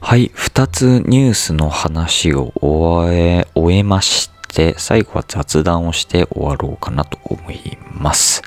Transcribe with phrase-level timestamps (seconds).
[0.00, 8.42] はい、2つニュースの話を終え、終えまして、最後は雑談をして終わろうかなと思います。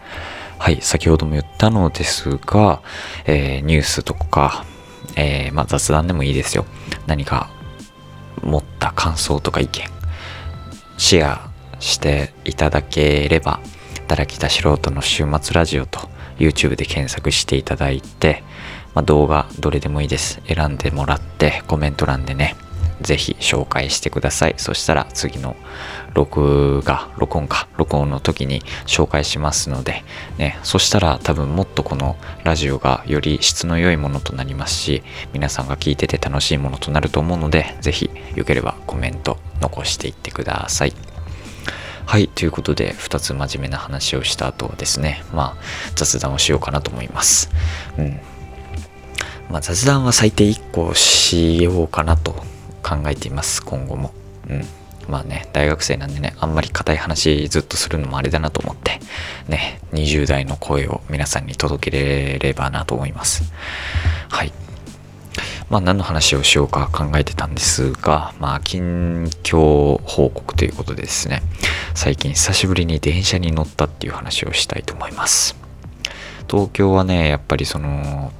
[0.58, 2.82] はい、先ほども言ったのですが、
[3.26, 4.64] えーニュースとか、
[5.16, 6.66] えーまあ、雑談でもいいですよ。
[7.08, 7.50] 何か
[8.42, 9.84] 持った感想とか意見、
[10.98, 13.60] シェアしていただければ、
[14.08, 16.10] 働きた素人の週末ラジオと
[16.40, 18.44] YouTube で検索していただいて、
[18.94, 20.42] まあ、動画どれでもいいです。
[20.48, 22.56] 選んでもらってコメント欄でね、
[23.02, 24.56] ぜひ紹介してください。
[24.58, 25.56] そしたら次の
[26.14, 30.04] 録画、録音か、録音の時に紹介しますので、
[30.38, 40.94] ね、そしたら多分もっとこのラジオがより質の良いものとなりますし、皆さんが聞いてて楽しいものとなると思うので、ぜひよければコメント残していってください。
[42.10, 45.64] はい、ということで、2つ真面目な話をした後ですね、まあ、
[45.94, 47.52] 雑談をしようかなと思います。
[48.00, 48.20] うん。
[49.52, 52.32] まあ、雑談は最低1個しようかなと
[52.82, 54.12] 考えています、今後も。
[54.50, 54.66] うん。
[55.08, 59.00] まあね、大学生なんでね、あんまり硬い話ずっとするのもあれだなと思って、
[59.48, 63.54] ね、20代の声を皆さんに届けれればなと思います。
[64.30, 64.52] はい。
[65.70, 71.44] まあ何の話をしようか考えてたんですが、まあ近況報告ということでですね、
[72.02, 75.58] 最近久しぶりに電車に乗ったっていう話をしたいと思います。
[76.50, 78.32] 東京はね、やっぱりその、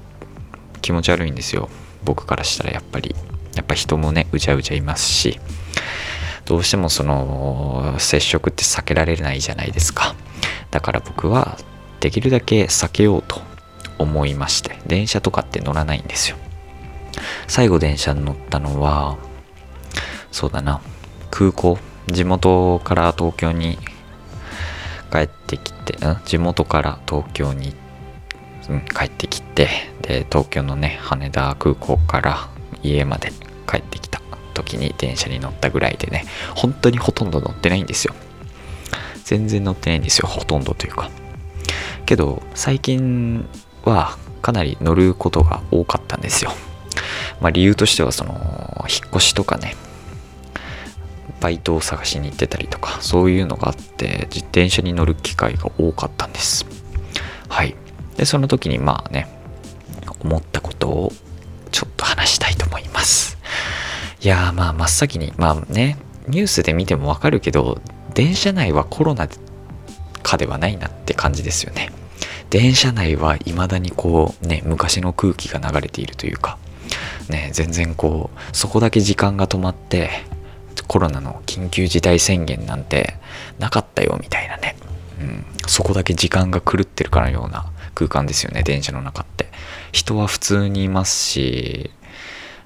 [0.82, 1.68] 気持ち悪いんですよ。
[2.06, 3.14] 僕からしたらやっぱり。
[3.56, 5.42] やっぱ人もね、うじゃうじゃいますし、
[6.46, 10.16] どうしてもその、接触って避けられないじゃないですか。
[10.72, 11.58] だから僕は、
[12.00, 13.42] できるだけ避けようと
[13.98, 16.38] 思いまして、電車とかって乗らないんですよ。
[17.50, 19.18] 最後電車に乗ったのは、
[20.32, 20.80] そうだな、
[21.30, 21.78] 空港、
[22.12, 23.78] 地元から東京に
[25.12, 27.74] 帰ってきて、地元から東京に、
[28.70, 29.68] うん、帰ってきて、
[30.02, 32.50] で、東京のね、羽田空港から
[32.84, 33.32] 家まで
[33.68, 34.22] 帰ってきた
[34.54, 38.14] 時に電車に乗ったぐらいでね、本当にほとんど乗ってないんですよ。
[39.24, 41.10] 全然乗ってないんですよ、ほとんどというか。
[42.06, 43.48] けど、最近
[43.86, 46.52] はかなり乗ることが多かったんですよ。
[47.42, 48.34] まあ理由としてはその
[48.90, 49.76] 引っ越しとかね
[51.40, 56.66] バイトを探しに行ってたりとかそういうのがあって自転車に乗る機会が多かったんです。
[57.48, 57.76] はい。
[58.18, 59.28] でその時にまあね
[60.20, 61.12] 思ったことを
[61.72, 63.38] ちょっと話したいと思います。
[64.22, 67.82] いやーまあ真っ先にまあねニュースで見てもわかるけど
[68.14, 69.28] 電車内はコロナ
[70.22, 71.92] 禍ではないなって感じですよね。
[72.50, 76.58] 電車内は未だにこうね昔の空気が流れているというか
[77.30, 80.10] ね、全然こうそこだけ時間が止まって
[80.90, 83.14] コロナの緊急事態宣言なんて
[83.60, 84.76] なかったよみたいなね、
[85.22, 89.50] うん、そこだけ時間が狂ってるかのような空間ですよね電車の中って。
[89.92, 91.92] 人は普通にいますし、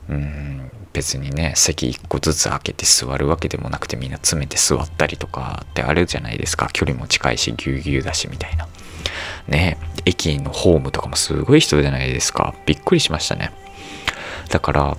[0.09, 6.69] うん、別にね席1個ずつ開けて座るわけでもなくてみんな詰めて座ったりとかってあるじゃないですか。
[6.72, 8.67] 距離も近いしぎゅうぎゅうだしみたいな。
[9.47, 9.78] ね。
[10.05, 12.53] 駅のホームとかもすごい人じゃないですか。
[12.66, 13.51] びっくりしましたね。
[14.50, 14.97] だから、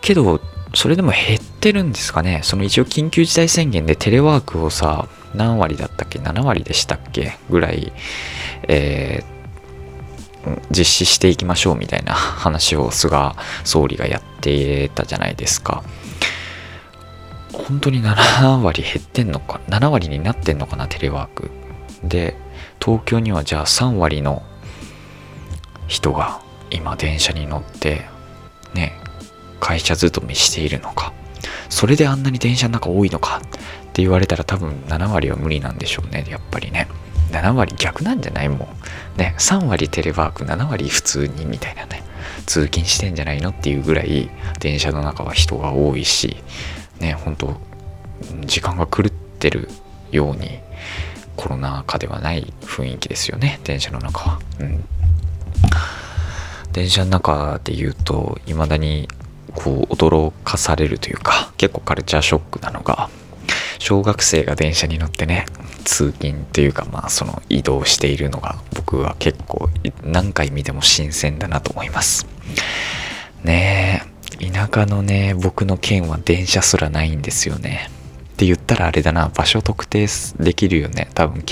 [0.00, 0.40] けど、
[0.76, 2.40] それでも減ってるんですかね？
[2.44, 7.38] その一応緊急事態宣言でテレワークをさ、何割だったっけ ?7 割でしたっけ？
[7.50, 7.92] ぐらい、
[8.68, 9.36] えー
[10.70, 13.32] 実施していきましょうみたいな 話を菅
[13.64, 15.82] 総理がやってたじゃないですか。
[17.52, 21.50] 本当に7割減ってんのか、7割になってんのかな、テレワーク。
[22.04, 22.36] で、
[22.80, 24.44] 東京にはじゃあ3割の
[25.88, 26.38] 人が
[26.70, 28.06] 今電車に乗って
[28.74, 28.92] ね
[29.60, 31.12] 会社勤めしているのか。
[31.68, 33.38] それであんなに電車の中多いのか。
[33.38, 33.40] っ
[33.92, 36.26] て言われたら多分7割は無理なんでしょうね。
[36.28, 36.88] やっぱりね。
[37.32, 38.58] 7割逆なんじゃないもん
[39.16, 39.34] ね。
[39.38, 42.02] 3割テレワーク7割普通にみたいなね。
[42.46, 44.30] 通勤してんじゃないのっていうぐらい
[44.60, 46.36] 電車の中は人が多いし
[47.00, 47.14] ね。
[47.14, 47.60] 本当
[48.44, 49.68] 時間が狂ってる
[50.12, 50.60] ように
[51.36, 53.60] コロナ禍ではない雰囲気ですよね。
[53.64, 54.40] 電車の中は。
[54.60, 54.84] うん。
[56.72, 59.08] 電車の中で言うと未だに
[59.56, 63.10] こう驚かされるというか結構カルチャーショックなのが
[63.78, 65.46] 小学生が電車に乗ってね
[65.84, 69.68] 通勤というかまあその移動しているのが僕は結構
[70.02, 72.26] 何回見ても新鮮だなと思います。
[73.44, 74.02] ね
[74.40, 77.90] え田舎のね僕の県は電車すらないんですよね。
[78.34, 80.06] って言ったらあれだな場所特定
[80.38, 81.42] できるよね多分。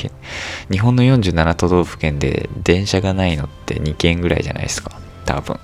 [0.71, 5.59] 日本の47都道府県で電車がないのって2県ぐらいじゃないですか多分。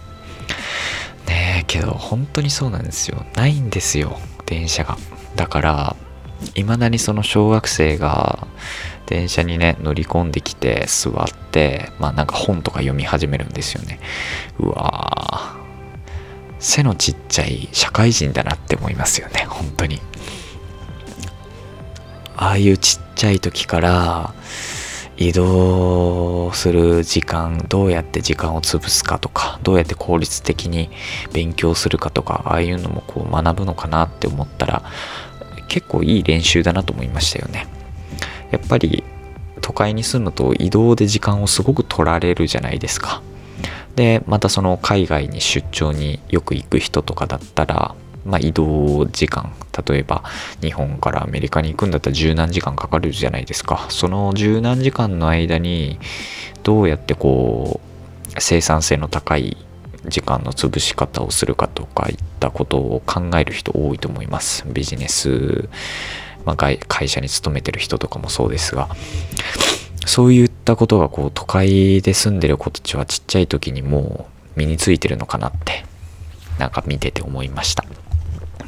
[1.71, 3.25] けど本当にそうなんですよ。
[3.37, 4.19] ないんですよ。
[4.45, 4.99] 電車が。
[5.37, 5.97] だから
[6.57, 8.49] いまだにその小学生が
[9.07, 14.01] 電車にね乗り込んできて座ってまあなんか本とか読み始めるんですよね。
[14.59, 15.61] うわー。
[16.59, 19.47] 背のちっちゃい社会人だなって思いますよね。
[19.49, 20.01] 本当に。
[22.37, 24.35] ああいうちっちゃい時から
[25.21, 30.89] 移動する時間どうやって時間を潰すかとかどうやって効率的に
[31.35, 34.83] 勉強するかとかああいうのもこう学ぶのかなって思ったら
[35.69, 37.67] 結構いい練習だなと思いましたよね。
[38.51, 39.05] やっぱり
[39.61, 43.23] 都会に住むと移動で時間をすごく取られるじゃないですか。
[43.97, 47.95] でまたその海外に出張によく行く人とかだったら
[48.31, 49.53] まあ、移動時間
[49.89, 50.23] 例えば
[50.61, 53.87] 日本からアメリカに行くんだったら十何時間かかるじゃないですか。
[53.89, 55.99] その十何時間の間に
[56.63, 57.81] どうやってこ
[58.37, 59.57] う生産性の高い
[60.07, 64.65] 時間の潰し方をするかとかいったことを考える人多いと思います。
[64.67, 65.69] ビジネス、
[66.45, 68.89] まあ、会社に勤めてる人とかもそうですが。
[70.07, 75.85] そういったことがこう都会で住んでる子たちはちっちゃい時にもう身についてるのかなって
[76.59, 77.85] なんか見てて思いました。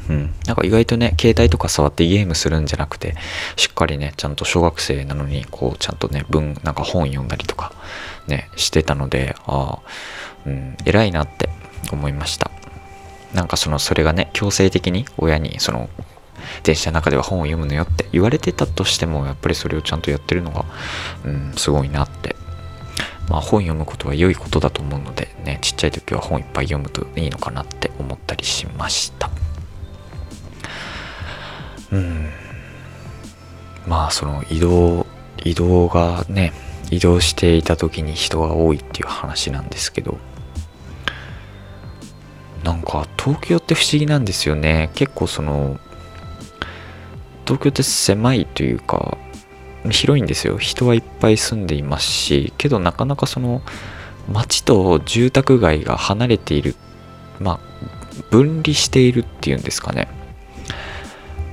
[0.09, 3.15] うん、なんか意外とね携帯とか触ってゲームするんじゃなくて
[3.55, 7.71] しっかりねちゃんと小学生なのにこうちゃんとね文なんか本読んだりとか
[8.27, 9.79] ねしてたのでああ
[10.45, 11.49] うん偉いなって
[11.91, 12.51] 思いました。
[13.33, 15.89] なんかそのそれがね強制的に親にその
[16.63, 20.65] 電車の中では本を読むのよって言われてたとしてもやっぱりそれをちゃんとやってるのが、
[21.25, 22.35] うん、すごいなって。
[23.29, 29.29] まあ本読むことは良いことだと思うのでねちっちゃい時は本いっぱい読むといいのかなって思ったりしました。
[31.93, 32.29] うん。
[33.87, 35.05] まあその移動
[35.43, 36.53] 移動がね
[36.91, 40.17] 移動していた時に人が多いっていう話なんですけど。
[42.63, 44.89] なんか東京って不思議なんですよね。
[44.95, 45.79] 結構その
[47.45, 49.17] 東京って狭いというか
[49.89, 50.57] 広いんですよ。
[50.57, 53.61] 人はいっぱい住んでいますしけどなかなかその
[54.31, 56.75] 街と住宅街が離れている
[57.41, 57.59] まあ
[58.31, 60.07] 分離しているっていうんですかね。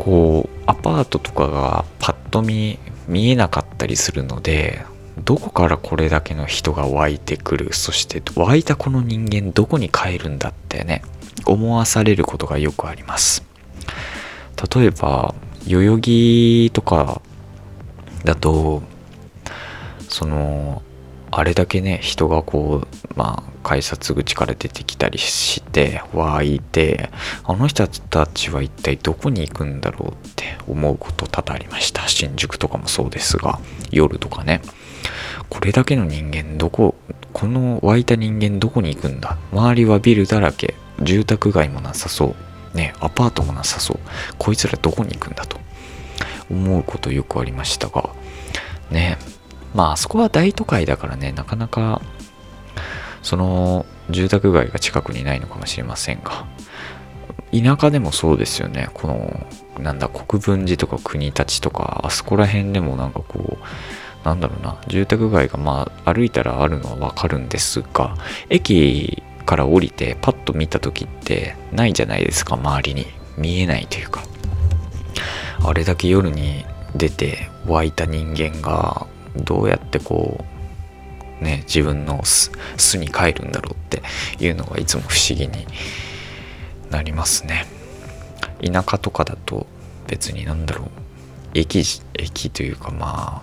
[0.01, 4.85] こうアパートとかがパッと見見えなかったりするので
[5.25, 11.03] どこからこれだけの人が湧いてくるそして湧いたこの人間どこに帰るんだってね
[11.47, 13.45] 思わされることがよくあります。
[14.75, 15.35] 例えば
[15.67, 17.21] 代々木とか
[18.25, 18.83] だと
[20.09, 20.83] その
[21.33, 27.11] あれだけね人がこうまあ改札口から出てきたりして湧いて
[27.45, 32.09] あの人たちは一体どこに行くんだろうって思うこと多々ありました。
[32.09, 33.61] 新宿とかもそうですが
[33.91, 34.61] 夜とかね。
[35.49, 36.95] これだけの人間どこ
[37.33, 39.39] この湧いた人間どこに行くんだ？
[39.53, 40.75] 周りはビルだらけ。
[41.03, 42.35] 住宅街もなさそ
[42.75, 42.77] う。
[42.77, 43.99] ねアパートもなさそう。
[44.39, 45.59] こいつらどこに行くんだと
[46.51, 48.11] 思うことよくありましたが
[48.91, 49.17] ね。
[49.75, 52.01] まああそこは大都会だからねなかなか
[53.23, 56.47] その住宅街が近くにないのかもしれませんが
[57.53, 58.91] 田舎でもそうですよね。
[58.95, 59.47] この
[59.81, 68.15] なんだ国分寺とか国立とかあそこら辺でもなんかこうなんだろうな住宅街がまあ歩いたらあるのはわかるんですが
[68.51, 73.21] 駅から降りてパッと見た時ってないじゃないですか周りに。
[73.37, 74.23] 見えないというか。
[75.65, 76.65] あれだけ夜に
[76.95, 79.07] 出て湧いた人間が
[79.37, 80.45] どうやってこ
[81.41, 82.51] うね自分の巣
[82.99, 84.03] に帰るんだろうって
[84.39, 85.67] いうのがいつも不思議に
[86.91, 87.67] なりますね。
[88.63, 89.67] 田舎とかだと
[90.07, 90.89] 別になんだろう
[91.55, 91.83] 駅
[92.15, 93.43] 駅というかま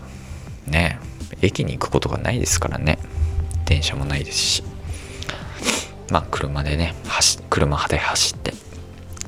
[0.67, 0.99] あね
[1.41, 2.99] 駅に行くことがないですからね。
[3.65, 4.63] 電車もないですし。
[6.09, 6.95] まあ車でね
[7.49, 8.53] 車で走って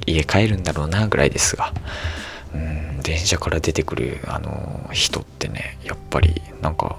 [0.06, 1.74] 家帰るんだろうなぐらいですが。
[3.02, 6.98] 電車から出てくるあの人ってねやっぱりなんか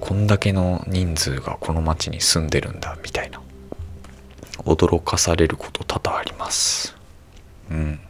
[0.00, 3.40] こんだけの人数がこの町に住んでるんだみたいな。
[4.64, 6.96] 驚かされること多々あります。
[7.70, 8.00] うん。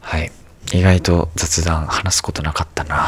[0.00, 0.30] はい。
[0.72, 3.06] 意外と雑談話すことなかったな。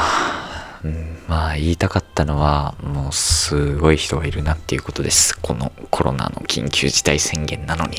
[0.84, 5.38] うん、まあ言いたかったのはもうすごい人がいるなっていうことです。
[5.38, 7.98] このコロナの緊急事態宣言なのに。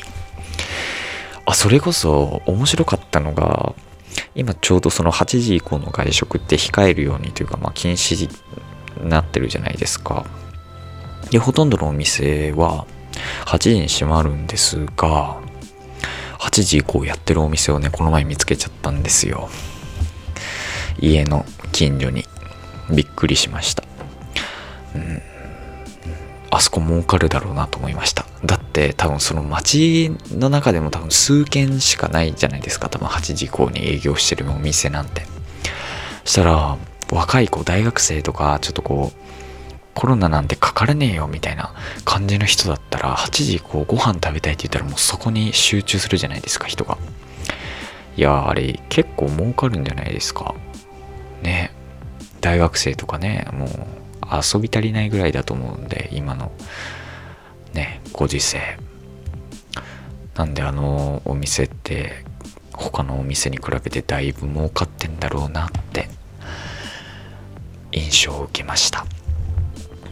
[1.46, 3.74] あそれこそ面白かったのが
[4.36, 8.30] 今ちょうどその8時以降の外食って控えるようにというかまあ禁止
[9.04, 10.26] になってるじゃないですか。
[11.32, 12.86] でほとんどのお店は
[13.46, 15.42] 8時に閉まるんですが
[16.40, 19.50] 8時以降やってるお店をねこの前見つけちゃったんですよ。
[21.00, 22.26] 家の近所に。
[22.90, 23.84] びっくりしました。
[24.96, 25.22] うん。
[26.64, 28.26] そこ儲かるだろうなと思いました。
[28.46, 32.90] だって多分その街の中でも多分数軒しかないじゃないですか。
[32.90, 35.24] 多分8時以降に営業してるお店なんて。
[36.24, 36.78] そしたら
[37.12, 39.24] 若い子大学生とかちょっとこう
[39.94, 41.74] コロナなんてかからねえよみたいな
[42.06, 46.98] 感じの人だったら8時こうご飯食べたいって言ったらもうそこに集中するじゃないですか人が。
[48.16, 50.56] いやあれ結構儲かるんじゃないですか。
[51.42, 51.74] ね。
[52.42, 56.52] 大学生とかねもう遊び足りないぐらいだと思うんで今の。
[57.74, 58.60] ねご時世。
[60.36, 62.26] なんであのお店って
[62.72, 66.10] 他のお店に比べてだいぶ儲かってんだろうなって
[67.92, 69.06] 印象を受けました。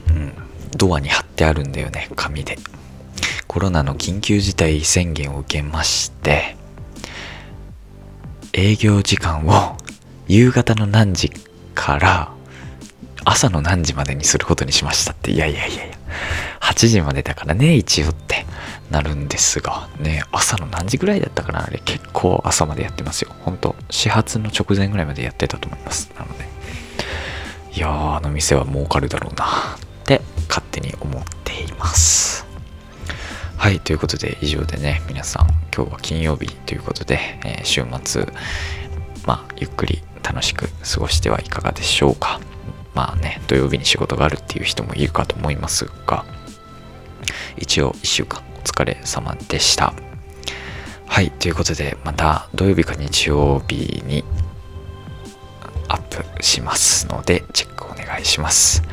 [0.09, 0.33] うん。
[0.77, 2.57] ドアに貼ってあるんだよね紙で。
[3.51, 6.55] コロナの緊急事態宣言を受けまして
[8.53, 9.75] 営業時間を
[10.29, 11.29] 夕方の何時
[11.75, 12.31] から
[13.25, 15.31] 朝の何時までにすることにしましたって。
[15.31, 15.97] いやいやいやいや。
[16.61, 18.45] 8時までだからね一応って。
[18.91, 21.65] なるんですがね朝の何時ぐらいだったかな。
[21.65, 23.31] あれ結構朝までやってますよ。
[23.45, 26.11] ほんと始発の直前ぐらいまでやってたと思います。
[26.17, 26.49] なので。
[27.73, 29.47] いやーあの店は儲かるだろうなっ
[30.03, 32.45] て勝手に思っています。
[33.55, 38.25] はいということで以上でね皆さん今日は金曜日ということで、えー、週末
[39.25, 42.41] まあゆっくり楽しく過ごしてはいかがでしょうか。
[43.01, 46.23] まあね土曜日に仕事があるっていう人もいるかと思いますが
[47.57, 49.93] 一応1週間お疲れ様でした。
[51.07, 54.23] はいということでまた土曜日か日曜日に
[55.87, 56.01] アッ
[56.35, 58.83] プしますのでチェックお願いします。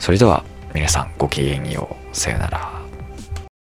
[0.00, 2.16] それでは皆さんごきげんよう。
[2.16, 2.81] さよなら。